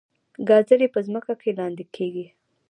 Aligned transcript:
ګازرې 0.47 0.87
په 0.93 0.99
ځمکه 1.07 1.33
کې 1.41 1.51
لاندې 1.59 1.83
کیږي 1.95 2.25